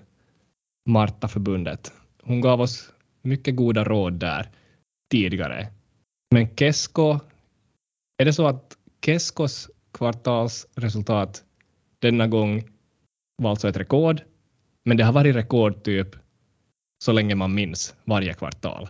Marta-förbundet. 0.90 1.94
Hon 2.22 2.42
gav 2.42 2.62
oss 2.62 2.92
mycket 3.22 3.56
goda 3.56 3.84
råd 3.84 4.14
där 4.14 4.50
tidigare. 5.12 5.68
Men 6.32 6.56
Kesko, 6.56 7.20
är 8.18 8.26
det 8.26 8.34
så 8.34 8.48
att 8.48 8.78
Keskos 9.06 9.70
kvartalsresultat 9.92 11.44
denna 12.00 12.28
gång 12.28 12.64
var 13.40 13.50
alltså 13.50 13.68
ett 13.68 13.78
rekord, 13.78 14.22
men 14.86 14.98
det 14.98 15.04
har 15.04 15.14
varit 15.14 15.36
rekordtyp 15.36 16.16
så 17.04 17.12
länge 17.12 17.36
man 17.36 17.54
minns 17.54 17.96
varje 18.04 18.34
kvartal. 18.34 18.90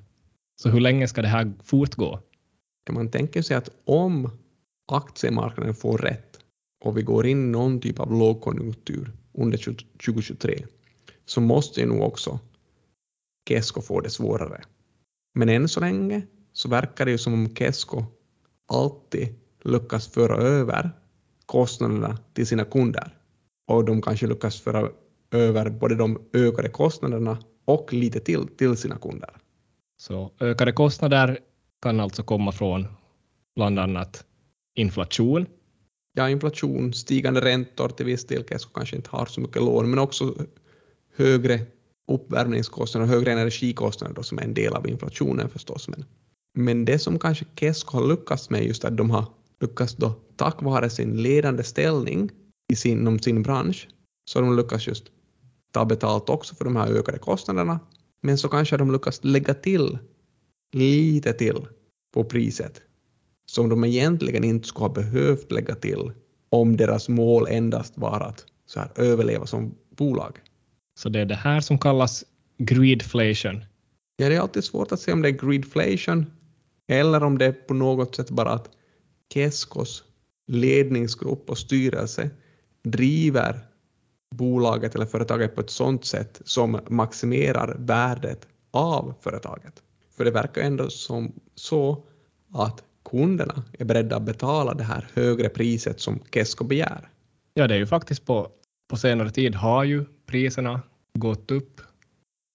Så 0.61 0.69
hur 0.69 0.79
länge 0.79 1.07
ska 1.07 1.21
det 1.21 1.27
här 1.27 1.53
fortgå? 1.63 2.19
Man 2.91 3.11
tänker 3.11 3.41
sig 3.41 3.57
att 3.57 3.69
om 3.85 4.29
aktiemarknaden 4.91 5.75
får 5.75 5.97
rätt 5.97 6.39
och 6.85 6.97
vi 6.97 7.01
går 7.01 7.27
in 7.27 7.43
i 7.43 7.51
någon 7.51 7.81
typ 7.81 7.99
av 7.99 8.11
lågkonjunktur 8.11 9.11
under 9.33 9.57
2023 9.57 10.65
så 11.25 11.41
måste 11.41 11.79
ju 11.79 11.85
nog 11.85 12.01
också 12.01 12.39
Kesko 13.49 13.81
få 13.81 14.01
det 14.01 14.09
svårare. 14.09 14.61
Men 15.33 15.49
än 15.49 15.67
så 15.67 15.79
länge 15.79 16.21
så 16.53 16.69
verkar 16.69 17.05
det 17.05 17.11
ju 17.11 17.17
som 17.17 17.33
om 17.33 17.55
Kesko 17.55 18.05
alltid 18.67 19.35
lyckas 19.63 20.07
föra 20.07 20.37
över 20.37 20.91
kostnaderna 21.45 22.17
till 22.33 22.47
sina 22.47 22.65
kunder 22.65 23.18
och 23.69 23.85
de 23.85 24.01
kanske 24.01 24.27
lyckas 24.27 24.61
föra 24.61 24.89
över 25.31 25.69
både 25.69 25.95
de 25.95 26.21
ökade 26.33 26.69
kostnaderna 26.69 27.37
och 27.65 27.93
lite 27.93 28.19
till 28.19 28.47
till 28.47 28.77
sina 28.77 28.97
kunder. 28.97 29.29
Så 29.97 30.31
ökade 30.39 30.71
kostnader 30.71 31.39
kan 31.81 31.99
alltså 31.99 32.23
komma 32.23 32.51
från 32.51 32.87
bland 33.55 33.79
annat 33.79 34.25
inflation. 34.75 35.45
Ja, 36.13 36.29
inflation, 36.29 36.93
stigande 36.93 37.41
räntor 37.41 37.89
till 37.89 38.05
viss 38.05 38.25
del, 38.25 38.43
Kesko 38.43 38.71
kanske 38.73 38.95
inte 38.95 39.09
har 39.09 39.25
så 39.25 39.41
mycket 39.41 39.61
lån, 39.61 39.89
men 39.89 39.99
också 39.99 40.35
högre 41.15 41.59
uppvärmningskostnader 42.07 43.07
och 43.07 43.13
högre 43.13 43.31
energikostnader 43.31 44.15
då, 44.15 44.23
som 44.23 44.37
är 44.39 44.43
en 44.43 44.53
del 44.53 44.73
av 44.73 44.87
inflationen 44.87 45.49
förstås. 45.49 45.87
Men, 45.87 46.05
men 46.53 46.85
det 46.85 46.99
som 46.99 47.19
kanske 47.19 47.45
Kesko 47.55 47.97
har 47.97 48.07
lyckats 48.07 48.49
med 48.49 48.63
just 48.65 48.85
att 48.85 48.97
de 48.97 49.09
har 49.09 49.25
lyckats 49.61 49.95
då 49.95 50.13
tack 50.35 50.61
vare 50.61 50.89
sin 50.89 51.21
ledande 51.21 51.63
ställning 51.63 52.31
i 52.69 52.75
sin, 52.75 52.99
inom 52.99 53.19
sin 53.19 53.43
bransch 53.43 53.87
så 54.25 54.41
de 54.41 54.55
lyckats 54.55 54.87
just 54.87 55.05
ta 55.71 55.85
betalt 55.85 56.29
också 56.29 56.55
för 56.55 56.65
de 56.65 56.75
här 56.75 56.87
ökade 56.87 57.19
kostnaderna. 57.19 57.79
Men 58.21 58.37
så 58.37 58.49
kanske 58.49 58.77
de 58.77 58.91
lyckas 58.91 59.23
lägga 59.23 59.53
till 59.53 59.97
lite 60.71 61.33
till 61.33 61.67
på 62.13 62.23
priset 62.23 62.81
som 63.45 63.69
de 63.69 63.83
egentligen 63.83 64.43
inte 64.43 64.67
skulle 64.67 64.83
ha 64.83 64.93
behövt 64.93 65.51
lägga 65.51 65.75
till 65.75 66.11
om 66.49 66.77
deras 66.77 67.09
mål 67.09 67.47
endast 67.49 67.97
var 67.97 68.19
att 68.19 68.45
så 68.65 68.79
här, 68.79 68.91
överleva 68.95 69.45
som 69.45 69.75
bolag. 69.89 70.39
Så 70.99 71.09
det 71.09 71.19
är 71.19 71.25
det 71.25 71.35
här 71.35 71.61
som 71.61 71.77
kallas 71.77 72.25
greedflation. 72.57 73.65
Ja, 74.17 74.29
det 74.29 74.35
är 74.35 74.39
alltid 74.39 74.63
svårt 74.63 74.91
att 74.91 74.99
se 74.99 75.13
om 75.13 75.21
det 75.21 75.29
är 75.29 75.47
greedflation 75.47 76.25
eller 76.87 77.23
om 77.23 77.37
det 77.37 77.45
är 77.45 77.51
på 77.51 77.73
något 77.73 78.15
sätt 78.15 78.29
bara 78.29 78.49
att 78.49 78.69
Keskos 79.33 80.03
ledningsgrupp 80.47 81.49
och 81.49 81.57
styrelse 81.57 82.29
driver 82.83 83.59
bolaget 84.35 84.95
eller 84.95 85.05
företaget 85.05 85.55
på 85.55 85.61
ett 85.61 85.69
sådant 85.69 86.05
sätt 86.05 86.41
som 86.45 86.79
maximerar 86.89 87.75
värdet 87.79 88.47
av 88.71 89.13
företaget. 89.21 89.83
För 90.17 90.25
det 90.25 90.31
verkar 90.31 90.61
ändå 90.61 90.89
som 90.89 91.33
så 91.55 92.03
att 92.53 92.83
kunderna 93.09 93.63
är 93.79 93.85
beredda 93.85 94.15
att 94.15 94.23
betala 94.23 94.73
det 94.73 94.83
här 94.83 95.07
högre 95.13 95.49
priset 95.49 95.99
som 95.99 96.19
Kesko 96.33 96.63
begär. 96.63 97.09
Ja, 97.53 97.67
det 97.67 97.73
är 97.73 97.79
ju 97.79 97.87
faktiskt 97.87 98.25
på, 98.25 98.51
på 98.89 98.97
senare 98.97 99.29
tid 99.29 99.55
har 99.55 99.83
ju 99.83 100.05
priserna 100.25 100.81
gått 101.13 101.51
upp, 101.51 101.81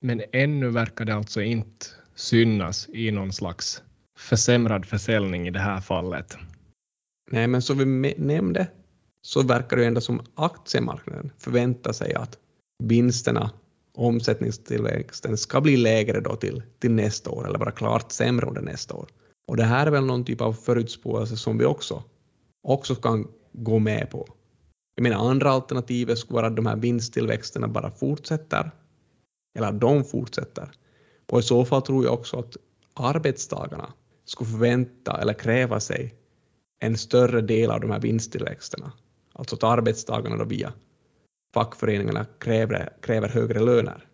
men 0.01 0.23
ännu 0.33 0.71
verkar 0.71 1.05
det 1.05 1.15
alltså 1.15 1.43
inte 1.43 1.87
synas 2.15 2.89
i 2.89 3.11
någon 3.11 3.33
slags 3.33 3.83
försämrad 4.19 4.87
försäljning 4.87 5.49
i 5.49 5.51
det 5.51 5.59
här 5.59 5.81
fallet. 5.81 6.37
Nej, 7.31 7.47
men 7.47 7.63
som 7.63 7.79
vi 7.79 8.15
nämnde 8.19 8.67
så 9.27 9.43
verkar 9.43 9.77
det 9.77 9.87
ändå 9.87 10.01
som 10.01 10.23
aktiemarknaden 10.35 11.33
förväntar 11.39 11.93
sig 11.93 12.15
att 12.15 12.39
vinsterna, 12.83 13.51
omsättningstillväxten 13.95 15.37
ska 15.37 15.61
bli 15.61 15.77
lägre 15.77 16.21
då 16.21 16.37
till, 16.37 16.63
till 16.79 16.91
nästa 16.91 17.31
år 17.31 17.49
eller 17.49 17.59
vara 17.59 17.71
klart 17.71 18.13
sämre 18.13 18.47
under 18.47 18.63
nästa 18.63 18.95
år. 18.95 19.09
Och 19.47 19.57
det 19.57 19.65
här 19.65 19.87
är 19.87 19.91
väl 19.91 20.05
någon 20.05 20.25
typ 20.25 20.41
av 20.41 20.53
förutspåelse 20.53 21.37
som 21.37 21.59
vi 21.59 21.65
också, 21.65 22.03
också 22.63 22.95
kan 22.95 23.29
gå 23.53 23.79
med 23.79 24.11
på. 24.11 24.29
Jag 24.95 25.03
menar 25.03 25.31
andra 25.31 25.51
alternativet 25.51 26.19
skulle 26.19 26.37
vara 26.37 26.47
att 26.47 26.57
de 26.57 26.67
här 26.67 26.77
vinsttillväxterna 26.77 27.69
bara 27.69 27.91
fortsätter, 27.91 28.71
eller 29.59 29.69
att 29.69 29.81
de 29.81 30.05
fortsätter. 30.05 30.71
Och 31.31 31.39
i 31.39 31.43
så 31.43 31.65
fall 31.65 31.83
tror 31.83 32.05
jag 32.05 32.15
också 32.15 32.39
att 32.39 32.57
arbetstagarna 32.95 33.93
skulle 34.25 34.51
förvänta 34.51 35.21
eller 35.21 35.35
kräva 35.35 35.81
sig 35.81 36.15
en 36.79 36.97
större 36.97 37.41
del 37.41 37.71
av 37.71 37.81
de 37.81 37.91
här 37.91 38.01
vinsttillväxterna. 38.01 38.93
Alltså 39.39 39.57
att 39.57 39.65
arbetstagarna 39.65 40.37
då 40.37 40.45
via 40.45 40.73
fackföreningarna 41.55 42.27
kräver, 42.39 42.93
kräver 43.03 43.29
högre 43.29 43.61
löner. 43.61 44.07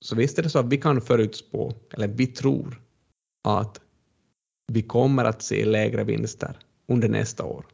Så 0.00 0.16
visst 0.16 0.38
är 0.38 0.42
det 0.42 0.50
så 0.50 0.58
att 0.58 0.72
vi 0.72 0.76
kan 0.76 1.00
förutspå, 1.00 1.72
eller 1.90 2.08
vi 2.08 2.26
tror, 2.26 2.82
att 3.48 3.80
vi 4.72 4.82
kommer 4.82 5.24
att 5.24 5.42
se 5.42 5.64
lägre 5.64 6.04
vinster 6.04 6.58
under 6.88 7.08
nästa 7.08 7.44
år. 7.44 7.66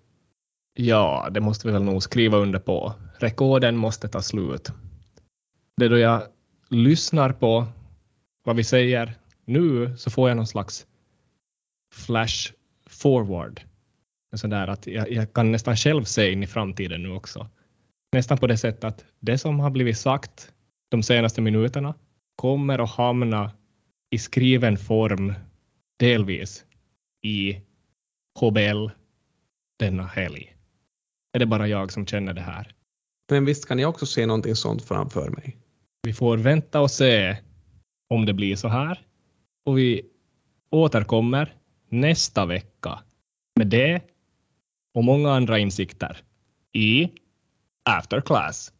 Ja, 0.74 1.28
det 1.30 1.40
måste 1.40 1.66
vi 1.66 1.72
väl 1.72 1.82
nog 1.82 2.02
skriva 2.02 2.38
under 2.38 2.58
på. 2.58 2.92
Rekorden 3.18 3.76
måste 3.76 4.08
ta 4.08 4.22
slut. 4.22 4.70
Det 5.76 5.88
då 5.88 5.98
jag 5.98 6.22
lyssnar 6.68 7.32
på 7.32 7.66
vad 8.44 8.56
vi 8.56 8.64
säger 8.64 9.18
nu 9.44 9.96
så 9.96 10.10
får 10.10 10.28
jag 10.28 10.36
någon 10.36 10.46
slags 10.46 10.86
flash 11.94 12.52
forward. 12.86 13.60
Så 14.34 14.46
där 14.46 14.66
att 14.66 14.86
jag, 14.86 15.12
jag 15.12 15.32
kan 15.32 15.52
nästan 15.52 15.76
själv 15.76 16.04
se 16.04 16.32
in 16.32 16.42
i 16.42 16.46
framtiden 16.46 17.02
nu 17.02 17.10
också. 17.10 17.48
Nästan 18.12 18.38
på 18.38 18.46
det 18.46 18.56
sättet 18.56 18.84
att 18.84 19.04
det 19.20 19.38
som 19.38 19.60
har 19.60 19.70
blivit 19.70 19.98
sagt 19.98 20.52
de 20.90 21.02
senaste 21.02 21.40
minuterna 21.40 21.94
kommer 22.36 22.78
att 22.78 22.90
hamna 22.90 23.50
i 24.10 24.18
skriven 24.18 24.76
form 24.76 25.34
delvis 25.98 26.64
i 27.22 27.60
HBL 28.40 28.88
denna 29.78 30.06
helg. 30.06 30.56
Är 31.32 31.38
det 31.38 31.46
bara 31.46 31.68
jag 31.68 31.92
som 31.92 32.06
känner 32.06 32.34
det 32.34 32.40
här? 32.40 32.74
Men 33.30 33.44
visst 33.44 33.68
kan 33.68 33.78
jag 33.78 33.90
också 33.90 34.06
se 34.06 34.26
någonting 34.26 34.56
sånt 34.56 34.82
framför 34.82 35.30
mig. 35.30 35.56
Vi 36.02 36.12
får 36.12 36.36
vänta 36.36 36.80
och 36.80 36.90
se 36.90 37.36
om 38.08 38.26
det 38.26 38.32
blir 38.32 38.56
så 38.56 38.68
här. 38.68 39.06
Och 39.64 39.78
vi 39.78 40.02
återkommer 40.70 41.54
nästa 41.88 42.46
vecka 42.46 42.98
med 43.56 43.66
det 43.66 44.13
och 44.94 45.04
många 45.04 45.32
andra 45.32 45.58
insikter 45.58 46.16
i 46.72 47.08
After 47.84 48.20
Class. 48.20 48.72